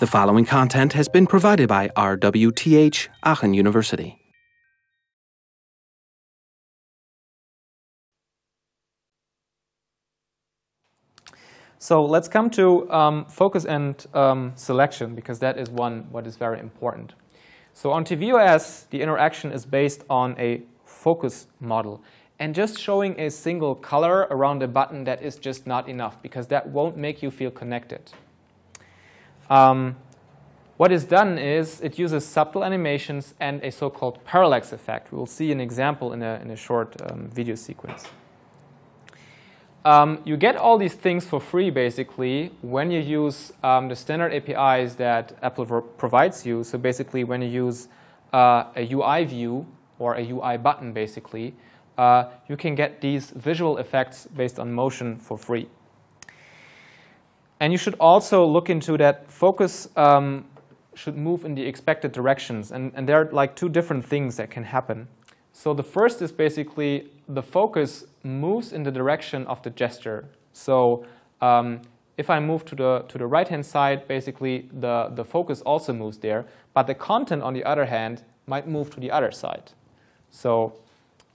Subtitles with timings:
[0.00, 4.18] The following content has been provided by RWTH Aachen University.
[11.78, 16.36] So let's come to um, focus and um, selection because that is one what is
[16.36, 17.12] very important.
[17.72, 22.02] So on tvOS, the interaction is based on a focus model.
[22.40, 26.48] And just showing a single color around a button, that is just not enough because
[26.48, 28.10] that won't make you feel connected.
[29.50, 29.96] Um,
[30.76, 35.12] what is done is it uses subtle animations and a so-called parallax effect.
[35.12, 38.06] We will see an example in a, in a short um, video sequence.
[39.84, 44.32] Um, you get all these things for free, basically, when you use um, the standard
[44.32, 46.64] APIs that Apple provides you.
[46.64, 47.88] So basically, when you use
[48.32, 49.66] uh, a UI view
[49.98, 51.54] or a UI button, basically,
[51.98, 55.68] uh, you can get these visual effects based on motion for free.
[57.64, 60.44] And you should also look into that focus um,
[60.94, 62.72] should move in the expected directions.
[62.72, 65.08] And, and there are like two different things that can happen.
[65.54, 70.28] So the first is basically the focus moves in the direction of the gesture.
[70.52, 71.06] So
[71.40, 71.80] um,
[72.18, 76.18] if I move to the, to the right-hand side, basically the, the focus also moves
[76.18, 76.44] there.
[76.74, 79.72] But the content, on the other hand, might move to the other side.
[80.30, 80.74] So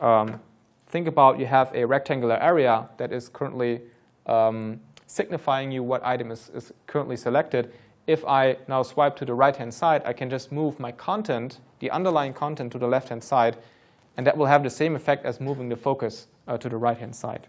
[0.00, 0.38] um,
[0.86, 3.80] think about you have a rectangular area that is currently
[4.26, 4.78] um,
[5.12, 7.70] signifying you what item is, is currently selected.
[8.06, 11.90] If I now swipe to the right-hand side, I can just move my content, the
[11.90, 13.58] underlying content, to the left-hand side,
[14.16, 17.14] and that will have the same effect as moving the focus uh, to the right-hand
[17.14, 17.46] side.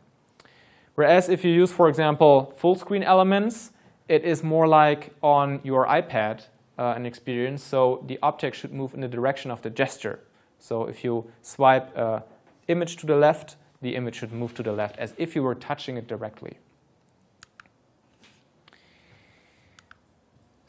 [0.95, 3.71] Whereas if you use, for example, full screen elements,
[4.09, 6.41] it is more like on your iPad
[6.77, 10.19] uh, an experience, so the object should move in the direction of the gesture.
[10.59, 12.19] So if you swipe uh,
[12.67, 15.55] image to the left, the image should move to the left as if you were
[15.55, 16.57] touching it directly.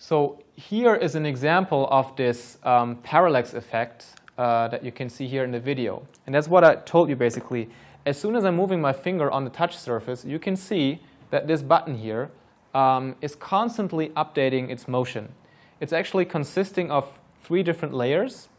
[0.07, 4.05] So here is an example of this um, parallax effect
[4.37, 6.07] uh, that you can see here in the video.
[6.27, 7.71] And that's what I told you basically.
[8.05, 11.47] As soon as I'm moving my finger on the touch surface, you can see that
[11.47, 12.31] this button here
[12.75, 15.33] um, is constantly updating its motion.
[15.81, 18.51] It's actually consisting of three different layers.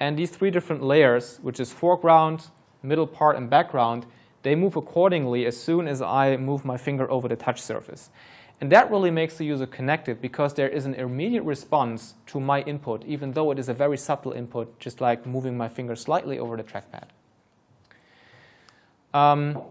[0.00, 2.48] And these three different layers, which is foreground,
[2.82, 4.04] middle part, and background,
[4.42, 8.10] they move accordingly as soon as I move my finger over the touch surface.
[8.60, 12.62] And that really makes the user connected because there is an immediate response to my
[12.62, 16.38] input, even though it is a very subtle input, just like moving my finger slightly
[16.40, 17.04] over the trackpad.
[19.14, 19.62] Um,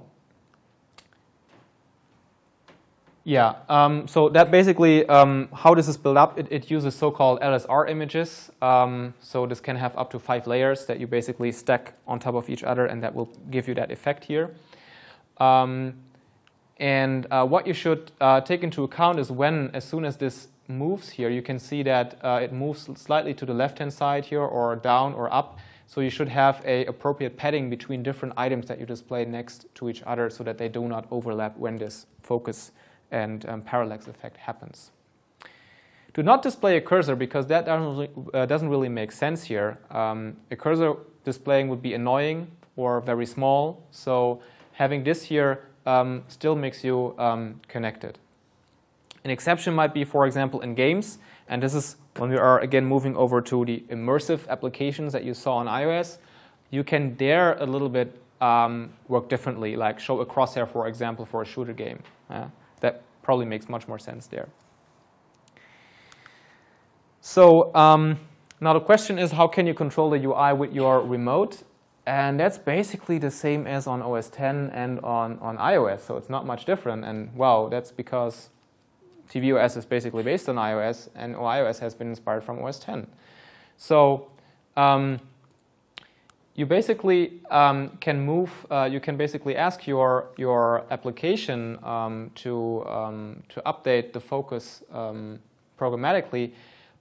[3.26, 7.90] yeah, um, so that basically, um, how this build up, it, it uses so-called LSR
[7.90, 8.50] images.
[8.62, 12.36] Um, so this can have up to five layers that you basically stack on top
[12.36, 14.56] of each other, and that will give you that effect here.
[15.40, 15.96] Um,
[16.80, 20.48] and uh, what you should uh, take into account is when, as soon as this
[20.68, 24.42] moves here, you can see that uh, it moves slightly to the left-hand side here
[24.42, 25.58] or down or up.
[25.88, 29.90] So you should have a appropriate padding between different items that you display next to
[29.90, 32.72] each other so that they do not overlap when this focus
[33.10, 34.92] and um, parallax effect happens.
[36.14, 39.78] Do not display a cursor because that doesn't really, uh, really make sense here.
[39.90, 43.88] Um, a cursor displaying would be annoying or very small.
[43.92, 44.42] So
[44.74, 48.20] having this here um, still makes you um, connected.
[49.24, 51.18] An exception might be, for example, in games,
[51.50, 55.34] and this is when we are again moving over to the immersive applications that you
[55.34, 56.18] saw on iOS.
[56.70, 61.26] You can there a little bit um, work differently, like show a crosshair, for example,
[61.26, 62.04] for a shooter game.
[62.82, 64.48] That probably makes much more sense there.
[67.22, 68.20] So um,
[68.62, 71.64] now the question is, how can you control the UI with your remote?
[72.08, 76.30] And that's basically the same as on OS 10 and on, on iOS, so it's
[76.30, 77.04] not much different.
[77.04, 78.50] And wow, that's because
[79.30, 83.08] tvOS is basically based on iOS, and iOS has been inspired from OS 10.
[83.76, 84.30] So
[84.78, 85.20] um,
[86.56, 92.86] you basically um, can move, uh, you can basically ask your, your application um, to,
[92.88, 95.40] um, to update the focus um,
[95.78, 96.54] programmatically,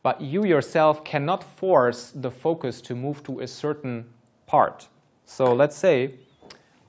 [0.02, 4.04] but you yourself cannot force the focus to move to a certain
[4.48, 4.88] part.
[5.26, 6.14] So let's say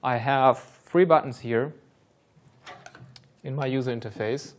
[0.04, 1.74] I have three buttons here
[3.44, 4.54] in my user interface.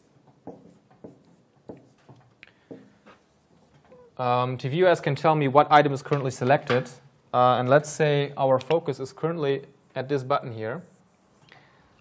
[4.19, 6.91] Um, tvOS can tell me what item is currently selected.
[7.33, 9.63] Uh, and let's say our focus is currently
[9.95, 10.83] at this button here.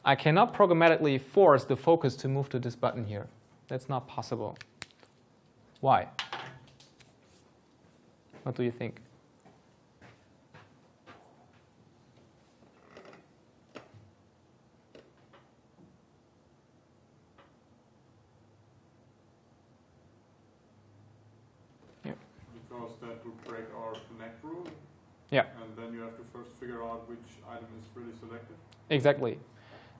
[0.04, 3.28] I cannot programmatically force the focus to move to this button here.
[3.68, 4.58] That's not possible.
[5.80, 6.08] Why?
[8.44, 9.02] What do you think?
[23.02, 24.68] that would break our connect rule.
[25.30, 25.46] Yeah.
[25.62, 27.20] And then you have to first figure out which
[27.50, 28.56] item is really selected.
[28.90, 29.40] Exactly.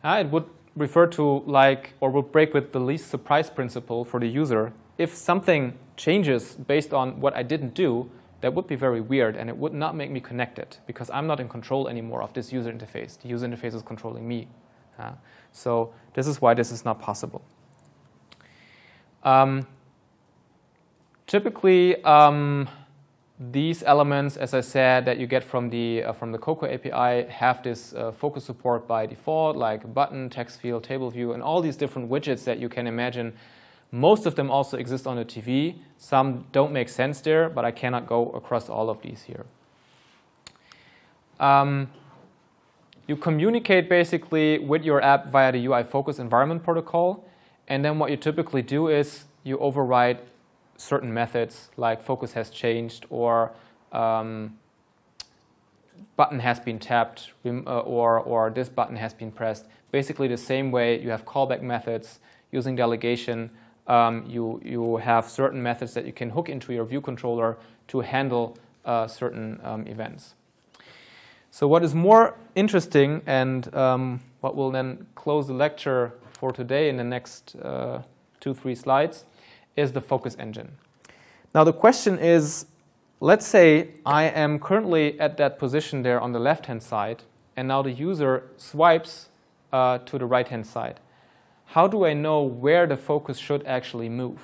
[0.04, 0.46] Uh, it would
[0.76, 4.74] refer to like, or would break with the least surprise principle for the user.
[4.98, 8.10] If something changes based on what I didn't do,
[8.42, 11.26] that would be very weird and it would not make me connect it because I'm
[11.26, 13.20] not in control anymore of this user interface.
[13.20, 14.48] The user interface is controlling me.
[15.00, 15.14] Uh,
[15.52, 17.44] so this is why this is not possible.
[19.24, 19.66] Um,
[21.26, 22.70] typically, um,
[23.40, 27.30] these elements, as I said, that you get from the uh, from the Cocoa API
[27.30, 31.62] have this uh, focus support by default, like button, text field, table view, and all
[31.62, 33.34] these different widgets that you can imagine.
[33.92, 35.76] Most of them also exist on the TV.
[35.98, 39.46] Some don't make sense there, but I cannot go across all of these here.
[41.40, 41.92] Um,
[43.08, 47.24] you communicate basically with your app via the UI Focus Environment Protocol,
[47.68, 50.20] and then what you typically do is you override
[50.78, 53.52] certain methods like focus has changed or
[53.92, 54.58] um,
[56.16, 59.66] button has been tapped uh, or, or this button has been pressed.
[59.92, 62.20] Basically the same way you have callback methods
[62.52, 63.50] using delegation.
[63.88, 67.58] Um, you, you have certain methods that you can hook into your view controller
[67.88, 70.36] to handle uh, certain um, events.
[71.52, 76.90] So what is more interesting and um, what will then close the lecture for today
[76.90, 78.02] in the next uh,
[78.40, 79.26] two, three slides
[79.78, 80.74] is the focus engine.
[81.56, 82.66] Now the question is,
[83.22, 87.24] let's say I am currently at that position there on the left-hand side,
[87.56, 89.30] and now the user swipes
[89.72, 91.00] uh, to the right-hand side.
[91.66, 94.40] How do I know where the focus should actually move?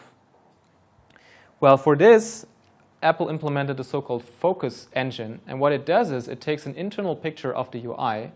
[1.60, 2.46] Well, for this,
[3.02, 7.16] Apple implemented the so-called focus engine, and what it does is it takes an internal
[7.16, 8.32] picture of the UI,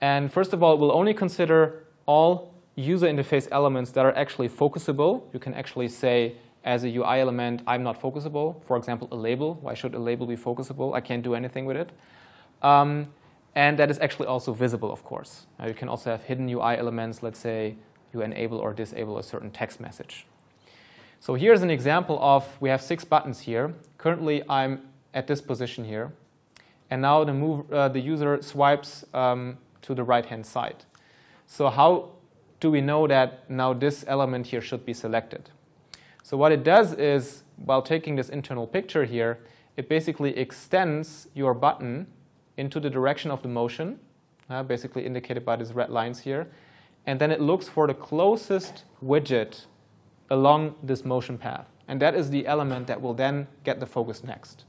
[0.00, 4.48] and first of all, it will only consider all user interface elements that are actually
[4.48, 5.22] focusable.
[5.32, 6.34] You can actually say,
[6.64, 8.62] as a UI element, I'm not focusable.
[8.64, 9.58] For example, a label.
[9.62, 10.94] Why should a label be focusable?
[10.94, 11.90] I can't do anything with it.
[12.62, 13.08] Um,
[13.54, 15.46] and that is actually also visible, of course.
[15.58, 17.22] Now, you can also have hidden UI elements.
[17.22, 17.76] Let's say
[18.12, 20.26] you enable or disable a certain text message.
[21.20, 23.74] So here's an example of, we have six buttons here.
[23.98, 24.82] Currently, I'm
[25.12, 26.12] at this position here.
[26.90, 30.84] And now the, move, uh, the user swipes um, to the right-hand side.
[31.46, 32.10] So how
[32.60, 35.50] do we know that now this element here should be selected?
[36.22, 39.38] So what it does is, while taking this internal picture here,
[39.76, 42.06] it basically extends your button
[42.56, 43.98] into the direction of the motion,
[44.50, 46.48] uh, basically indicated by these red lines here,
[47.06, 49.64] and then it looks for the closest widget
[50.28, 51.66] along this motion path.
[51.88, 54.64] And that is the element that will then get the focus next.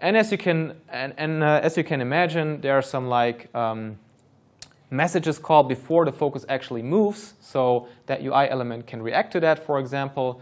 [0.00, 3.54] And as you can, and, and uh, as you can imagine, there are some like
[3.54, 3.98] um,
[4.90, 9.64] messages called before the focus actually moves, so that UI element can react to that.
[9.64, 10.40] For example,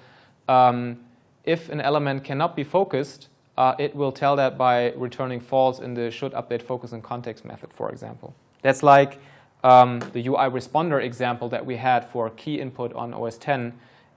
[0.48, 1.00] um,
[1.44, 5.94] if an element cannot be focused, uh, it will tell that by returning false in
[5.94, 8.34] the should update focus and context method, for example.
[8.62, 9.18] That's like
[9.64, 13.72] um, the UI responder example that we had for key input on OS 10.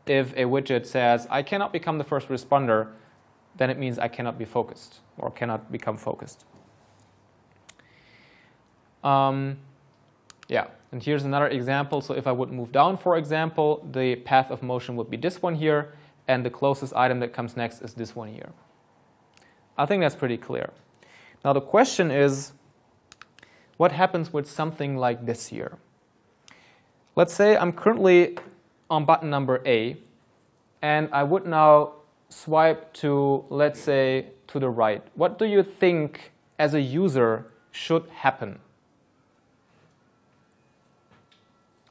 [0.06, 2.90] If a widget says, I cannot become the first responder,
[3.56, 6.46] then it means I cannot be focused or cannot become focused.
[9.04, 9.58] Um,
[10.50, 12.02] yeah, and here's another example.
[12.02, 15.42] So if I would move down, for example, the path of motion would be this
[15.42, 15.94] one here,
[16.28, 18.50] and the closest item that comes next is this one here.
[19.78, 20.72] I think that's pretty clear.
[21.46, 22.52] Now the question is,
[23.78, 25.78] what happens with something like this here?
[27.16, 28.38] Let's say I'm currently
[28.90, 29.98] on button number A,
[30.82, 31.94] and I would now
[32.30, 35.04] swipe to, let's say, to the right.
[35.16, 38.60] What do you think as a user should happen?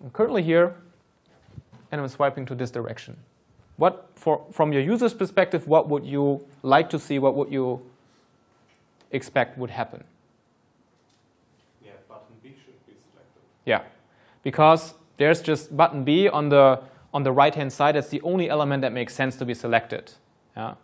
[0.01, 0.75] I'm currently here,
[1.91, 3.17] and I'm swiping to this direction.
[3.77, 7.19] What, for, from your user's perspective, what would you like to see?
[7.19, 7.81] What would you
[9.11, 10.05] expect would happen?
[11.85, 13.41] Yeah, button B should be selected.
[13.65, 13.83] Yeah,
[14.43, 16.81] because there's just button B on the
[17.15, 17.95] on the right-hand side.
[17.95, 20.13] That's the only element that makes sense to be selected.
[20.57, 20.75] Yeah,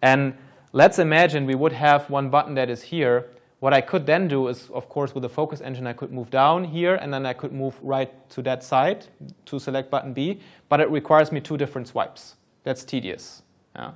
[0.00, 0.34] and
[0.72, 3.26] let's imagine we would have one button that is here,
[3.60, 6.30] what I could then do is, of course, with the focus engine, I could move
[6.30, 9.06] down here, and then I could move right to that side
[9.44, 10.40] to select button B,
[10.70, 12.36] but it requires me two different swipes.
[12.64, 13.42] That's tedious.
[13.76, 13.92] Yeah.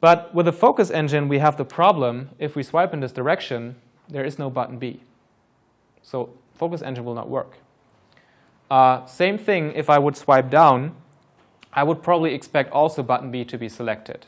[0.00, 3.74] But with the focus engine, we have the problem, if we swipe in this direction,
[4.08, 5.00] there is no button B.
[6.02, 7.58] So focus engine will not work.
[8.70, 10.94] Uh, same thing if I would swipe down,
[11.72, 14.26] I would probably expect also button B to be selected.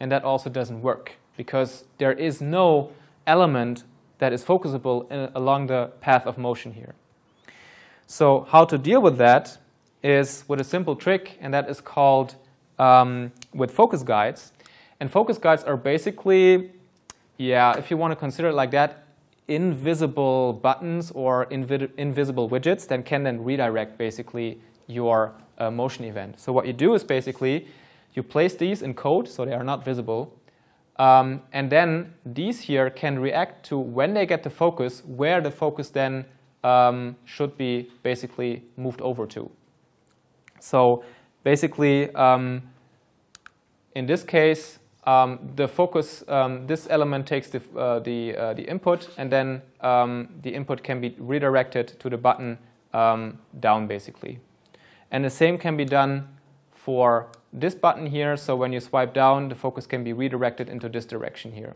[0.00, 2.90] And that also doesn't work because there is no
[3.26, 3.84] element
[4.18, 6.94] that is focusable in, along the path of motion here.
[8.06, 9.56] So how to deal with that
[10.02, 12.34] is with a simple trick, and that is called
[12.78, 14.52] um, with focus guides.
[14.98, 16.72] And focus guides are basically,
[17.36, 19.04] yeah, if you want to consider it like that,
[19.46, 26.40] invisible buttons or invi invisible widgets that can then redirect basically your uh, motion event.
[26.40, 27.66] So what you do is basically
[28.14, 30.37] you place these in code so they are not visible.
[30.98, 35.50] Um, and then these here can react to when they get the focus, where the
[35.50, 36.24] focus then
[36.64, 39.50] um, should be basically moved over to.
[40.60, 41.04] So
[41.44, 42.62] basically, um,
[43.94, 48.62] in this case, um, the focus, um, this element takes the, uh, the, uh, the
[48.62, 52.58] input, and then um, the input can be redirected to the button
[52.92, 54.40] down, basically.
[55.10, 56.28] And the same can be done
[56.78, 58.36] for this button here.
[58.36, 61.74] So when you swipe down, the focus can be redirected into this direction here.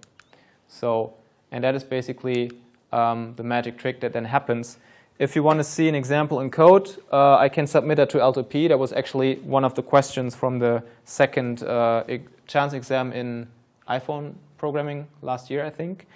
[0.68, 1.14] So,
[1.50, 2.52] and that is basically
[2.92, 4.78] um, the magic trick that then happens.
[5.18, 8.18] If you want to see an example in code, uh, I can submit that to
[8.18, 8.68] L2P.
[8.68, 12.04] That was actually one of the questions from the second uh,
[12.46, 13.48] chance exam in
[13.88, 16.06] iPhone programming last year, I think.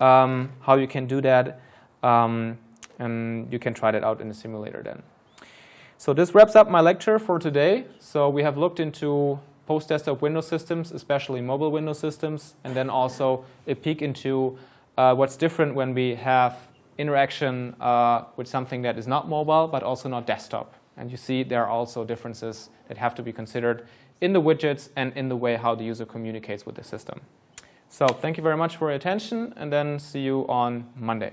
[0.00, 1.60] Um, how you can do that,
[2.02, 2.56] um,
[2.98, 5.02] and you can try that out in the simulator then.
[6.00, 7.84] So this wraps up my lecture for today.
[7.98, 13.44] So we have looked into post-desktop Windows systems, especially mobile Windows systems, and then also
[13.66, 14.56] a peek into
[14.96, 16.56] uh, what's different when we have
[16.98, 20.72] interaction uh, with something that is not mobile, but also not desktop.
[20.96, 23.84] And you see there are also differences that have to be considered
[24.20, 27.20] in the widgets and in the way how the user communicates with the system.
[27.88, 31.32] So thank you very much for your attention, and then see you on Monday.